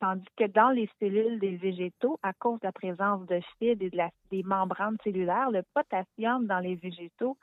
Tandis 0.00 0.28
que 0.36 0.44
dans 0.44 0.68
les 0.68 0.88
cellules 1.00 1.40
des 1.40 1.56
végétaux, 1.56 2.18
à 2.22 2.32
cause 2.32 2.60
de 2.60 2.66
la 2.66 2.72
présence 2.72 3.26
de 3.26 3.40
fibres 3.58 3.82
et 3.82 3.90
de 3.90 3.98
des 4.30 4.42
membranes 4.44 4.96
cellulaires, 5.02 5.50
le 5.50 5.62
potassium 5.74 6.46
dans 6.46 6.60
les 6.60 6.76
végétaux 6.76 7.36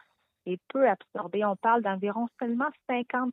est 0.45 0.61
peu 0.69 0.87
absorbé. 0.87 1.43
On 1.43 1.55
parle 1.55 1.81
d'environ 1.81 2.27
seulement 2.39 2.69
50% 2.89 3.31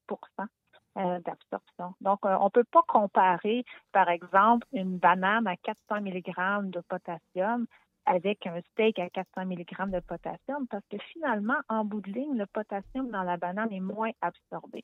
euh, 0.98 1.20
d'absorption. 1.20 1.94
Donc, 2.00 2.18
euh, 2.24 2.36
on 2.40 2.46
ne 2.46 2.50
peut 2.50 2.64
pas 2.64 2.82
comparer, 2.88 3.64
par 3.92 4.08
exemple, 4.08 4.66
une 4.72 4.98
banane 4.98 5.46
à 5.46 5.56
400 5.56 6.00
mg 6.00 6.70
de 6.70 6.80
potassium 6.80 7.66
avec 8.06 8.46
un 8.46 8.60
steak 8.72 8.98
à 8.98 9.08
400 9.08 9.46
mg 9.46 9.90
de 9.90 10.00
potassium 10.00 10.66
parce 10.68 10.84
que 10.90 10.98
finalement, 11.12 11.58
en 11.68 11.84
bout 11.84 12.00
de 12.00 12.10
ligne, 12.10 12.36
le 12.36 12.46
potassium 12.46 13.08
dans 13.10 13.22
la 13.22 13.36
banane 13.36 13.72
est 13.72 13.80
moins 13.80 14.10
absorbé. 14.20 14.82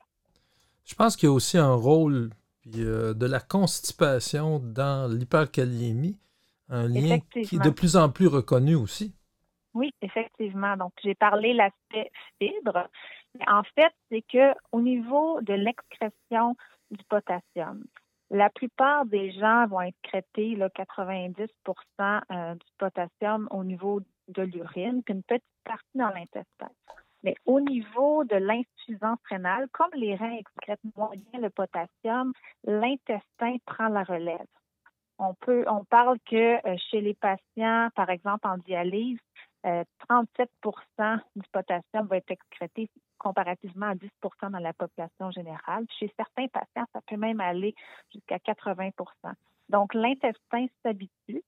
Je 0.89 0.95
pense 0.95 1.17
qu'il 1.17 1.29
y 1.29 1.31
a 1.31 1.35
aussi 1.35 1.59
un 1.59 1.75
rôle 1.75 2.31
euh, 2.77 3.13
de 3.13 3.27
la 3.27 3.41
constipation 3.41 4.59
dans 4.59 5.13
l'hyperkaliémie, 5.13 6.19
un 6.71 6.89
lien 6.89 7.19
qui 7.31 7.57
est 7.57 7.63
de 7.63 7.71
plus 7.71 7.97
en 7.97 8.09
plus 8.09 8.27
reconnu 8.27 8.75
aussi. 8.75 9.15
Oui, 9.75 9.93
effectivement. 10.01 10.77
Donc, 10.79 10.93
j'ai 11.05 11.15
parlé 11.15 11.53
l'aspect 11.53 12.11
fibre. 12.41 12.89
En 13.47 13.63
fait, 13.75 13.93
c'est 14.11 14.23
que 14.23 14.55
au 14.73 14.81
niveau 14.81 15.41
de 15.43 15.53
l'excrétion 15.53 16.57
du 16.91 17.05
potassium, 17.05 17.85
la 18.31 18.49
plupart 18.49 19.05
des 19.05 19.31
gens 19.33 19.67
vont 19.67 19.83
excréter 19.83 20.57
là, 20.57 20.71
90% 20.71 21.49
euh, 22.31 22.55
du 22.55 22.67
potassium 22.79 23.47
au 23.51 23.63
niveau 23.63 24.01
de 24.29 24.43
l'urine, 24.43 25.03
qu'une 25.05 25.23
petite 25.23 25.45
partie 25.65 25.97
dans 25.97 26.09
l'intestin. 26.09 26.71
Mais 27.23 27.35
au 27.47 27.61
niveau 27.61 28.25
de 28.25 28.37
l'insuffisance 28.37 29.19
rénale, 29.29 29.69
comme 29.73 29.91
les 29.95 30.15
reins 30.15 30.37
excrètent 30.37 30.81
moins 30.97 31.11
bien 31.17 31.41
le 31.41 31.51
potassium, 31.51 32.33
l'intestin 32.65 33.57
prend 33.67 33.89
la 33.89 34.05
relève. 34.05 34.47
On 35.19 35.35
peut, 35.35 35.65
on 35.67 35.85
parle 35.85 36.19
que 36.21 36.65
euh, 36.67 36.77
chez 36.91 37.01
les 37.01 37.15
patients, 37.15 37.89
par 37.97 38.09
exemple 38.09 38.47
en 38.47 38.57
dialyse, 38.59 39.19
37% 39.65 40.47
euh, 41.01 41.17
du 41.35 41.49
potassium 41.53 42.07
va 42.07 42.19
être 42.19 42.31
excrété 42.31 42.89
comparativement 43.19 43.87
à 43.87 43.95
10% 43.95 44.51
dans 44.51 44.59
la 44.59 44.73
population 44.73 45.31
générale. 45.33 45.85
Chez 45.99 46.13
certains 46.17 46.47
patients, 46.47 46.87
ça 46.93 47.01
peut 47.07 47.17
même 47.17 47.41
aller 47.41 47.75
jusqu'à 48.13 48.39
80% 48.39 48.93
Donc, 49.69 49.95
l'intestin 49.95 50.67
s'habitue. 50.83 51.43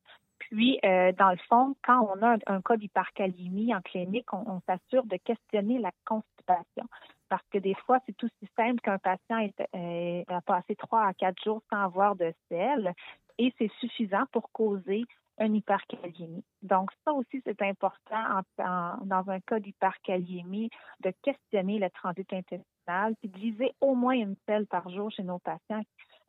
Puis, 0.50 0.80
euh, 0.84 1.12
dans 1.12 1.30
le 1.30 1.38
fond, 1.48 1.76
quand 1.84 2.00
on 2.00 2.22
a 2.22 2.36
un, 2.46 2.60
cas 2.60 2.76
d'hypercalémie 2.76 3.74
en 3.74 3.80
clinique, 3.80 4.32
on, 4.32 4.60
s'assure 4.66 5.04
de 5.04 5.16
questionner 5.16 5.78
la 5.78 5.92
constipation. 6.04 6.84
Parce 7.28 7.46
que 7.52 7.58
des 7.58 7.74
fois, 7.86 8.00
c'est 8.04 8.16
tout 8.16 8.26
aussi 8.26 8.50
simple 8.56 8.80
qu'un 8.80 8.98
patient 8.98 9.38
est, 9.38 10.24
a 10.28 10.40
passé 10.40 10.74
trois 10.74 11.06
à 11.06 11.14
quatre 11.14 11.40
jours 11.42 11.62
sans 11.70 11.84
avoir 11.84 12.16
de 12.16 12.34
sel 12.48 12.92
et 13.38 13.54
c'est 13.58 13.70
suffisant 13.78 14.24
pour 14.32 14.50
causer 14.50 15.04
une 15.38 15.54
hyperkaliémie. 15.54 16.44
Donc, 16.62 16.90
ça 17.04 17.12
aussi, 17.12 17.40
c'est 17.44 17.62
important 17.62 18.42
dans 18.58 19.30
un 19.30 19.40
cas 19.40 19.60
d'hyperkaliémie 19.60 20.68
de 21.00 21.12
questionner 21.22 21.78
le 21.78 21.88
transit 21.90 22.30
intestinal 22.32 23.14
puis 23.20 23.28
de 23.28 23.38
viser 23.38 23.72
au 23.80 23.94
moins 23.94 24.14
une 24.14 24.36
selle 24.46 24.66
par 24.66 24.90
jour 24.90 25.10
chez 25.10 25.22
nos 25.22 25.38
patients 25.38 25.82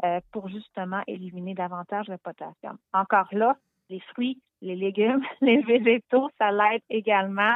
euh, 0.03 0.19
pour 0.31 0.47
justement 0.47 1.01
éliminer 1.07 1.55
davantage 1.55 2.07
le 2.07 2.17
potassium. 2.17 2.77
Encore 2.93 3.27
là, 3.31 3.57
les 3.91 3.99
fruits, 4.11 4.41
les 4.61 4.75
légumes, 4.75 5.21
les 5.41 5.61
végétaux, 5.61 6.29
ça 6.39 6.51
l'aide 6.51 6.81
également 6.89 7.55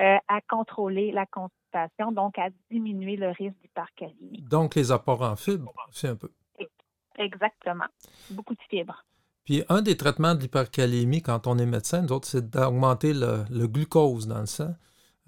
euh, 0.00 0.16
à 0.28 0.40
contrôler 0.48 1.10
la 1.10 1.26
constipation, 1.26 2.12
donc 2.12 2.38
à 2.38 2.48
diminuer 2.70 3.16
le 3.16 3.30
risque 3.30 3.56
d'hyperkaliémie. 3.62 4.42
Donc, 4.42 4.74
les 4.74 4.92
apports 4.92 5.22
en 5.22 5.36
fibres, 5.36 5.74
c'est 5.90 6.08
un 6.08 6.16
peu. 6.16 6.30
Exactement. 7.18 7.86
Beaucoup 8.30 8.54
de 8.54 8.62
fibres. 8.70 9.04
Puis 9.44 9.62
un 9.68 9.82
des 9.82 9.96
traitements 9.96 10.34
de 10.34 10.40
l'hypercalémie 10.40 11.22
quand 11.22 11.46
on 11.46 11.58
est 11.58 11.66
médecin, 11.66 12.02
d'autres, 12.02 12.28
c'est 12.28 12.50
d'augmenter 12.50 13.12
le, 13.12 13.66
glucose 13.66 14.26
dans 14.26 14.40
le 14.40 14.46
sang, 14.46 14.74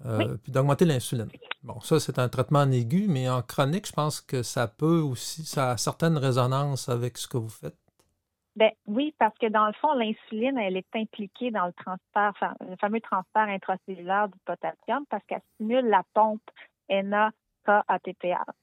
euh, 0.05 0.37
puis 0.37 0.51
d'augmenter 0.51 0.85
l'insuline. 0.85 1.29
Bon, 1.61 1.79
ça, 1.81 1.99
c'est 1.99 2.19
un 2.19 2.29
traitement 2.29 2.59
en 2.59 2.71
aigu, 2.71 3.05
mais 3.07 3.29
en 3.29 3.41
chronique, 3.41 3.87
je 3.87 3.91
pense 3.91 4.21
que 4.21 4.41
ça 4.41 4.67
peut 4.67 4.99
aussi, 4.99 5.45
ça 5.45 5.71
a 5.71 5.77
certaines 5.77 6.17
résonances 6.17 6.89
avec 6.89 7.17
ce 7.17 7.27
que 7.27 7.37
vous 7.37 7.49
faites. 7.49 7.77
Ben 8.55 8.71
oui, 8.85 9.15
parce 9.17 9.35
que 9.39 9.47
dans 9.47 9.65
le 9.65 9.73
fond, 9.73 9.93
l'insuline, 9.93 10.57
elle 10.59 10.77
est 10.77 10.95
impliquée 10.95 11.49
dans 11.49 11.65
le 11.65 11.73
transfert, 11.73 12.55
le 12.61 12.75
fameux 12.75 13.01
transfert 13.01 13.47
intracellulaire 13.47 14.29
du 14.29 14.37
potassium 14.45 15.05
parce 15.09 15.23
qu'elle 15.25 15.41
stimule 15.55 15.87
la 15.87 16.03
pompe 16.13 16.43
NA-K-ATPase. 16.89 18.53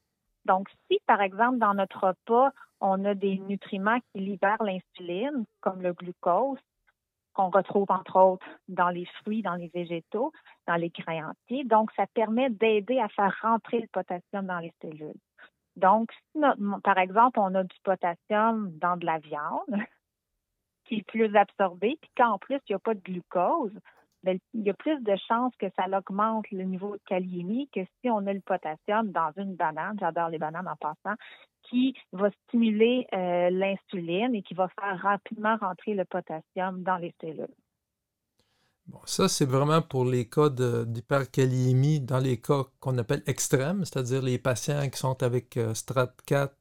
Donc, 0.44 0.68
si, 0.88 1.00
par 1.06 1.20
exemple, 1.20 1.58
dans 1.58 1.74
notre 1.74 2.08
repas, 2.08 2.52
on 2.80 3.04
a 3.04 3.14
des 3.14 3.38
nutriments 3.38 3.98
qui 4.12 4.20
libèrent 4.20 4.62
l'insuline, 4.62 5.44
comme 5.60 5.82
le 5.82 5.92
glucose, 5.92 6.58
qu'on 7.34 7.50
retrouve 7.50 7.90
entre 7.90 8.16
autres 8.16 8.46
dans 8.68 8.88
les 8.88 9.06
fruits, 9.20 9.42
dans 9.42 9.54
les 9.54 9.68
végétaux, 9.68 10.32
dans 10.66 10.76
les 10.76 10.90
grains 10.90 11.30
entiers. 11.30 11.64
Donc, 11.64 11.90
ça 11.96 12.06
permet 12.06 12.50
d'aider 12.50 12.98
à 13.00 13.08
faire 13.08 13.36
rentrer 13.42 13.80
le 13.80 13.88
potassium 13.88 14.46
dans 14.46 14.58
les 14.58 14.72
cellules. 14.80 15.14
Donc, 15.80 16.12
si 16.12 16.40
par 16.84 16.98
exemple, 16.98 17.40
on 17.40 17.54
a 17.54 17.64
du 17.64 17.76
potassium 17.82 18.70
dans 18.78 18.96
de 18.96 19.06
la 19.06 19.18
viande, 19.18 19.66
qui 20.84 20.96
est 20.96 21.06
plus 21.06 21.34
absorbé, 21.36 21.98
puis 22.00 22.10
qu'en 22.16 22.38
plus, 22.38 22.56
il 22.68 22.72
n'y 22.72 22.76
a 22.76 22.78
pas 22.78 22.94
de 22.94 23.00
glucose, 23.00 23.72
ben, 24.22 24.38
il 24.52 24.62
y 24.62 24.70
a 24.70 24.74
plus 24.74 25.00
de 25.02 25.16
chances 25.28 25.54
que 25.56 25.66
ça 25.76 25.86
augmente 25.96 26.50
le 26.50 26.64
niveau 26.64 26.92
de 26.92 27.02
kaliémie 27.06 27.70
que 27.72 27.80
si 27.84 28.10
on 28.10 28.26
a 28.26 28.32
le 28.32 28.40
potassium 28.40 29.10
dans 29.12 29.32
une 29.36 29.54
banane, 29.54 29.96
j'adore 29.98 30.28
les 30.28 30.38
bananes 30.38 30.68
en 30.68 30.76
passant, 30.76 31.16
qui 31.62 31.94
va 32.12 32.30
stimuler 32.46 33.06
euh, 33.14 33.48
l'insuline 33.50 34.34
et 34.34 34.42
qui 34.42 34.54
va 34.54 34.68
faire 34.68 34.98
rapidement 35.00 35.56
rentrer 35.56 35.94
le 35.94 36.04
potassium 36.04 36.82
dans 36.82 36.96
les 36.96 37.14
cellules. 37.20 37.46
Bon, 38.90 38.98
ça, 39.06 39.28
c'est 39.28 39.44
vraiment 39.44 39.82
pour 39.82 40.04
les 40.04 40.28
cas 40.28 40.48
d'hyperkaliémie, 40.48 42.00
dans 42.00 42.18
les 42.18 42.40
cas 42.40 42.64
qu'on 42.80 42.98
appelle 42.98 43.22
extrêmes, 43.26 43.84
c'est-à-dire 43.84 44.20
les 44.20 44.36
patients 44.38 44.88
qui 44.90 44.98
sont 44.98 45.22
avec 45.22 45.56
euh, 45.56 45.74
strat 45.74 46.12
4 46.26 46.52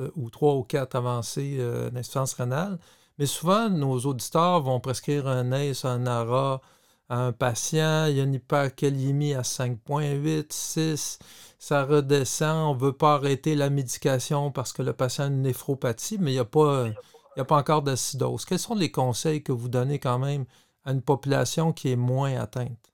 euh, 0.00 0.10
ou 0.16 0.28
3 0.28 0.54
ou 0.54 0.64
4 0.64 0.96
avancés 0.96 1.58
d'insuffisance 1.92 2.34
rénale. 2.34 2.80
Mais 3.18 3.26
souvent, 3.26 3.70
nos 3.70 3.96
auditeurs 4.00 4.60
vont 4.62 4.80
prescrire 4.80 5.28
un 5.28 5.52
ACE, 5.52 5.84
un 5.84 6.04
ARA, 6.04 6.60
un 7.08 7.30
patient, 7.30 8.06
il 8.06 8.16
y 8.16 8.20
a 8.20 8.24
une 8.24 8.34
hypercalémie 8.34 9.34
à 9.34 9.42
5,8, 9.42 10.46
6, 10.50 11.18
ça 11.60 11.84
redescend, 11.84 12.70
on 12.70 12.74
ne 12.74 12.80
veut 12.80 12.92
pas 12.92 13.14
arrêter 13.14 13.54
la 13.54 13.70
médication 13.70 14.50
parce 14.50 14.72
que 14.72 14.82
le 14.82 14.94
patient 14.94 15.24
a 15.24 15.26
une 15.28 15.42
néphropathie, 15.42 16.18
mais 16.18 16.32
il 16.32 16.34
n'y 16.34 16.40
a, 16.40 16.42
a 16.42 17.44
pas 17.44 17.56
encore 17.56 17.82
d'acidose. 17.82 18.46
Quels 18.46 18.58
sont 18.58 18.74
les 18.74 18.90
conseils 18.90 19.44
que 19.44 19.52
vous 19.52 19.68
donnez 19.68 20.00
quand 20.00 20.18
même 20.18 20.44
à 20.84 20.92
une 20.92 21.02
population 21.02 21.72
qui 21.72 21.92
est 21.92 21.96
moins 21.96 22.40
atteinte? 22.40 22.92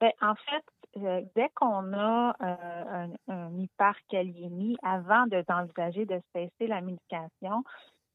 Ben, 0.00 0.12
en 0.20 0.34
fait, 0.34 0.64
euh, 0.98 1.22
dès 1.34 1.48
qu'on 1.54 1.92
a 1.92 2.36
euh, 2.42 3.06
une 3.28 3.60
hypercalémie, 3.62 4.76
avant 4.82 5.26
d'envisager 5.26 6.06
de 6.06 6.20
cesser 6.34 6.66
la 6.66 6.80
médication, 6.80 7.64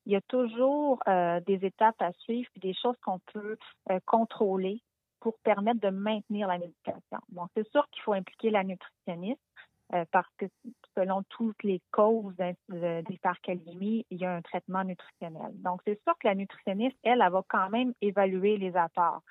il 0.06 0.14
y 0.14 0.16
a 0.16 0.22
toujours 0.22 1.00
euh, 1.08 1.40
des 1.42 1.66
étapes 1.66 2.02
à 2.02 2.12
suivre 2.14 2.50
et 2.56 2.60
des 2.60 2.74
choses 2.74 2.96
qu'on 3.04 3.20
peut 3.34 3.58
contrôler 4.06 4.82
pour 5.20 5.38
permettre 5.40 5.82
de 5.82 5.90
maintenir 5.90 6.48
la 6.48 6.58
médication. 6.58 7.20
Bon, 7.30 7.48
c'est 7.56 7.70
sûr 7.72 7.86
qu'il 7.92 8.02
faut 8.04 8.14
impliquer 8.14 8.50
la 8.50 8.64
nutritionniste 8.64 9.42
euh, 9.93 10.05
parce 10.12 10.29
que 10.38 10.46
selon 10.96 11.24
toutes 11.29 11.63
les 11.63 11.81
causes 11.91 12.36
d'hypercalémie, 12.69 14.05
il 14.12 14.17
y 14.19 14.25
a 14.25 14.36
un 14.36 14.41
traitement 14.41 14.84
nutritionnel. 14.84 15.51
Donc, 15.53 15.81
c'est 15.86 16.00
sûr 16.03 16.13
que 16.19 16.27
la 16.27 16.36
nutritionniste, 16.36 16.98
elle, 17.03 17.22
elle 17.22 17.31
va 17.31 17.43
quand 17.48 17.69
même 17.69 17.93
évaluer 18.01 18.58
les 18.58 18.75
apports. 18.75 19.24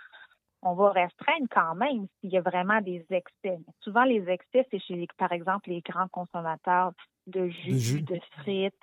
On 0.62 0.74
va 0.74 0.90
restreindre 0.90 1.46
quand 1.50 1.76
même 1.76 2.08
s'il 2.20 2.30
y 2.30 2.38
a 2.38 2.40
vraiment 2.40 2.80
des 2.80 3.06
excès. 3.10 3.60
souvent, 3.80 4.02
les 4.02 4.28
excès, 4.28 4.66
c'est 4.70 4.80
chez, 4.80 5.06
par 5.16 5.30
exemple, 5.30 5.70
les 5.70 5.80
grands 5.80 6.08
consommateurs 6.08 6.92
de 7.28 7.48
jus, 7.48 8.02
de, 8.02 8.18
frites, 8.38 8.74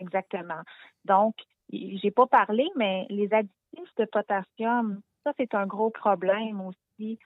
exactement. 0.00 0.62
Donc, 1.04 1.34
j'ai 1.70 2.10
pas 2.10 2.26
parlé, 2.26 2.66
mais 2.76 3.06
les 3.10 3.30
additifs 3.34 3.94
de 3.98 4.06
potassium, 4.06 5.02
ça, 5.24 5.32
c'est 5.36 5.54
un 5.54 5.66
gros 5.66 5.90
problème 5.90 6.62
aussi 6.62 7.18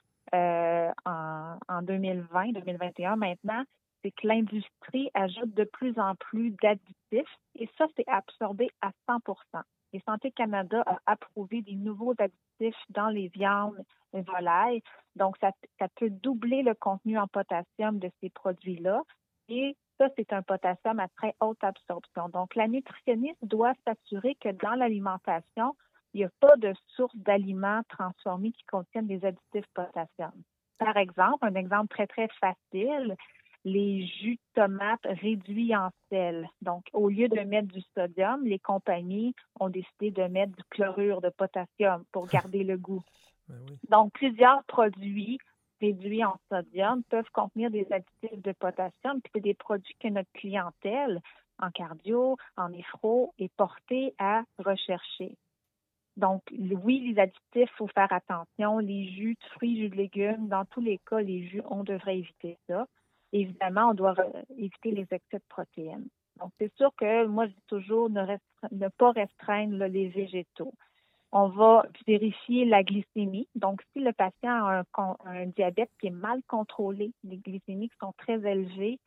en, 1.78 1.82
en 1.82 1.82
2020, 1.82 2.52
2021 2.52 3.16
maintenant, 3.16 3.64
c'est 4.02 4.10
que 4.12 4.26
l'industrie 4.26 5.10
ajoute 5.14 5.54
de 5.54 5.64
plus 5.64 5.98
en 5.98 6.14
plus 6.16 6.50
d'additifs 6.62 7.36
et 7.56 7.68
ça, 7.78 7.86
c'est 7.96 8.08
absorbé 8.08 8.70
à 8.80 8.90
100% 9.08 9.62
Et 9.92 10.00
Santé 10.00 10.30
Canada 10.30 10.82
a 10.86 10.98
approuvé 11.06 11.62
des 11.62 11.74
nouveaux 11.74 12.14
additifs 12.18 12.82
dans 12.90 13.08
les 13.08 13.28
viandes 13.28 13.82
et 14.12 14.22
volailles. 14.22 14.82
Donc, 15.16 15.36
ça, 15.40 15.50
ça 15.78 15.88
peut 15.96 16.10
doubler 16.10 16.62
le 16.62 16.74
contenu 16.74 17.18
en 17.18 17.26
potassium 17.26 17.98
de 17.98 18.10
ces 18.20 18.30
produits-là. 18.30 19.02
Et 19.48 19.76
ça, 19.98 20.08
c'est 20.16 20.32
un 20.32 20.42
potassium 20.42 21.00
à 21.00 21.08
très 21.08 21.34
haute 21.40 21.62
absorption. 21.62 22.28
Donc, 22.28 22.54
la 22.54 22.68
nutritionniste 22.68 23.44
doit 23.44 23.72
s'assurer 23.84 24.36
que 24.36 24.50
dans 24.50 24.74
l'alimentation, 24.74 25.74
il 26.14 26.18
n'y 26.18 26.24
a 26.24 26.30
pas 26.40 26.56
de 26.56 26.72
source 26.88 27.16
d'aliments 27.16 27.82
transformés 27.88 28.52
qui 28.52 28.64
contiennent 28.64 29.08
des 29.08 29.24
additifs 29.24 29.66
potassium. 29.74 30.32
Par 30.78 30.96
exemple, 30.96 31.38
un 31.42 31.54
exemple 31.54 31.88
très, 31.88 32.06
très 32.06 32.28
facile, 32.40 33.16
les 33.64 34.06
jus 34.06 34.36
de 34.36 34.62
tomates 34.62 35.04
réduits 35.04 35.74
en 35.74 35.90
sel. 36.08 36.48
Donc, 36.62 36.84
au 36.92 37.08
lieu 37.08 37.28
de 37.28 37.40
mettre 37.40 37.68
du 37.68 37.82
sodium, 37.94 38.44
les 38.44 38.58
compagnies 38.58 39.34
ont 39.60 39.68
décidé 39.68 40.10
de 40.10 40.22
mettre 40.24 40.52
du 40.56 40.62
chlorure 40.70 41.20
de 41.20 41.30
potassium 41.30 42.04
pour 42.12 42.26
garder 42.52 42.64
le 42.64 42.76
goût. 42.76 43.02
Ben 43.48 43.56
Donc, 43.90 44.12
plusieurs 44.12 44.62
produits 44.64 45.38
réduits 45.80 46.24
en 46.24 46.36
sodium 46.50 47.02
peuvent 47.04 47.30
contenir 47.32 47.70
des 47.70 47.86
additifs 47.92 48.42
de 48.42 48.52
potassium, 48.52 49.20
puis 49.20 49.30
c'est 49.34 49.40
des 49.40 49.54
produits 49.54 49.96
que 50.00 50.08
notre 50.08 50.30
clientèle 50.32 51.20
en 51.60 51.70
cardio, 51.70 52.36
en 52.56 52.68
néphro 52.68 53.34
est 53.38 53.52
portée 53.54 54.14
à 54.18 54.42
rechercher. 54.58 55.36
Donc, 56.18 56.42
oui, 56.50 57.12
les 57.14 57.20
additifs, 57.20 57.70
faut 57.76 57.86
faire 57.86 58.12
attention. 58.12 58.78
Les 58.78 59.06
jus 59.12 59.34
de 59.34 59.48
fruits, 59.50 59.78
jus 59.78 59.88
de 59.88 59.94
légumes, 59.94 60.48
dans 60.48 60.64
tous 60.64 60.80
les 60.80 60.98
cas, 61.08 61.20
les 61.20 61.46
jus, 61.46 61.62
on 61.70 61.84
devrait 61.84 62.18
éviter 62.18 62.58
ça. 62.66 62.86
Évidemment, 63.32 63.90
on 63.90 63.94
doit 63.94 64.16
éviter 64.56 64.90
les 64.90 65.06
excès 65.12 65.38
de 65.38 65.48
protéines. 65.48 66.08
Donc, 66.40 66.50
c'est 66.58 66.74
sûr 66.76 66.90
que 66.96 67.26
moi, 67.26 67.46
je 67.46 67.52
dis 67.52 67.64
toujours 67.68 68.10
ne, 68.10 68.36
ne 68.72 68.88
pas 68.88 69.12
restreindre 69.12 69.84
les 69.84 70.08
végétaux. 70.08 70.72
On 71.30 71.48
va 71.48 71.86
vérifier 72.06 72.64
la 72.64 72.82
glycémie. 72.82 73.48
Donc, 73.54 73.80
si 73.92 74.00
le 74.00 74.12
patient 74.12 74.66
a 74.66 74.82
un, 75.24 75.46
diabète 75.46 75.90
qui 76.00 76.08
est 76.08 76.10
mal 76.10 76.42
contrôlé, 76.48 77.12
les 77.22 77.36
glycémies 77.36 77.90
qui 77.90 77.96
sont 78.00 78.14
très 78.18 78.44
élevées, 78.44 78.98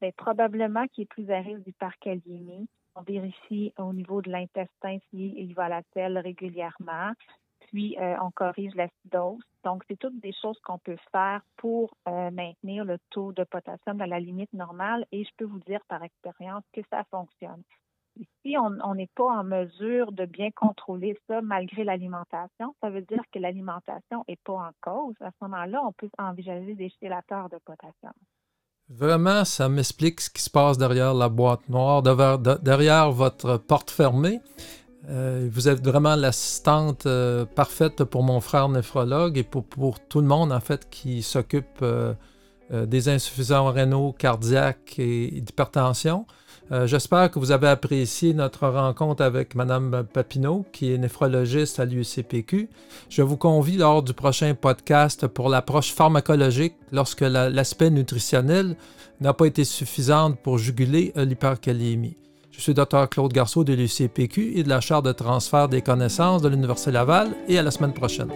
bien, 0.00 0.10
probablement 0.16 0.88
qu'il 0.88 1.02
est 1.04 1.06
plus 1.06 1.30
à 1.30 1.38
risque 1.38 1.62
d'hyperkaliémie. 1.62 2.66
On 2.96 3.02
vérifie 3.02 3.72
au 3.78 3.92
niveau 3.92 4.22
de 4.22 4.30
l'intestin 4.30 4.98
s'il 5.10 5.54
va 5.54 5.66
à 5.66 5.68
la 5.68 5.82
selle 5.94 6.18
régulièrement. 6.18 7.12
Puis, 7.68 7.96
euh, 7.98 8.16
on 8.22 8.30
corrige 8.30 8.74
l'acidose. 8.74 9.42
Donc, 9.64 9.82
c'est 9.88 9.98
toutes 9.98 10.18
des 10.20 10.32
choses 10.40 10.58
qu'on 10.60 10.78
peut 10.78 10.96
faire 11.12 11.42
pour 11.56 11.94
euh, 12.08 12.30
maintenir 12.30 12.84
le 12.84 12.98
taux 13.10 13.32
de 13.32 13.44
potassium 13.44 14.00
à 14.00 14.06
la 14.06 14.18
limite 14.18 14.52
normale. 14.52 15.06
Et 15.12 15.24
je 15.24 15.30
peux 15.36 15.44
vous 15.44 15.60
dire 15.60 15.80
par 15.88 16.02
expérience 16.02 16.64
que 16.72 16.80
ça 16.90 17.04
fonctionne 17.10 17.62
si 18.42 18.56
on 18.56 18.94
n'est 18.94 19.10
pas 19.14 19.26
en 19.26 19.44
mesure 19.44 20.12
de 20.12 20.24
bien 20.24 20.50
contrôler 20.50 21.18
ça 21.26 21.42
malgré 21.42 21.84
l'alimentation, 21.84 22.74
ça 22.80 22.90
veut 22.90 23.02
dire 23.02 23.22
que 23.32 23.38
l'alimentation 23.38 24.24
n'est 24.28 24.38
pas 24.44 24.54
en 24.54 24.70
cause. 24.80 25.14
À 25.20 25.30
ce 25.30 25.36
moment-là, 25.42 25.82
on 25.84 25.92
peut 25.92 26.08
envisager 26.18 26.74
des 26.74 26.90
chélateurs 27.00 27.48
de 27.48 27.58
potassium. 27.58 28.12
Vraiment, 28.88 29.44
ça 29.44 29.68
m'explique 29.68 30.20
ce 30.20 30.30
qui 30.30 30.40
se 30.42 30.50
passe 30.50 30.78
derrière 30.78 31.12
la 31.12 31.28
boîte 31.28 31.68
noire, 31.68 32.02
derrière 32.02 33.10
votre 33.10 33.56
porte 33.56 33.90
fermée. 33.90 34.40
Euh, 35.08 35.48
vous 35.52 35.68
êtes 35.68 35.84
vraiment 35.84 36.14
l'assistante 36.14 37.06
euh, 37.06 37.44
parfaite 37.44 38.04
pour 38.04 38.22
mon 38.22 38.40
frère 38.40 38.68
néphrologue 38.68 39.38
et 39.38 39.42
pour, 39.42 39.64
tout 40.08 40.20
le 40.20 40.26
monde, 40.26 40.52
en 40.52 40.60
fait, 40.60 40.88
qui 40.88 41.22
s'occupe 41.22 41.82
euh, 41.82 42.14
des 42.70 43.08
insuffisants 43.08 43.70
rénaux 43.70 44.12
cardiaques 44.12 44.98
et 44.98 45.40
d'hypertension. 45.40 46.26
Euh, 46.72 46.86
j'espère 46.86 47.30
que 47.30 47.38
vous 47.38 47.52
avez 47.52 47.68
apprécié 47.68 48.34
notre 48.34 48.66
rencontre 48.66 49.22
avec 49.22 49.54
Mme 49.54 50.04
Papineau, 50.12 50.64
qui 50.72 50.92
est 50.92 50.98
néphrologiste 50.98 51.78
à 51.78 51.84
l'UCPQ. 51.84 52.68
Je 53.08 53.22
vous 53.22 53.36
convie 53.36 53.76
lors 53.76 54.02
du 54.02 54.12
prochain 54.12 54.54
podcast 54.54 55.28
pour 55.28 55.48
l'approche 55.48 55.92
pharmacologique 55.92 56.74
lorsque 56.90 57.20
l'aspect 57.20 57.90
nutritionnel 57.90 58.76
n'a 59.20 59.32
pas 59.32 59.46
été 59.46 59.64
suffisant 59.64 60.32
pour 60.32 60.58
juguler 60.58 61.12
l'hyperkaliémie. 61.14 62.16
Je 62.50 62.60
suis 62.60 62.74
Dr 62.74 63.08
Claude 63.10 63.32
Garceau 63.32 63.64
de 63.64 63.74
l'UCPQ 63.74 64.54
et 64.56 64.62
de 64.64 64.68
la 64.68 64.80
Chaire 64.80 65.02
de 65.02 65.12
transfert 65.12 65.68
des 65.68 65.82
connaissances 65.82 66.42
de 66.42 66.48
l'Université 66.48 66.90
Laval 66.90 67.28
et 67.48 67.58
à 67.58 67.62
la 67.62 67.70
semaine 67.70 67.92
prochaine. 67.92 68.30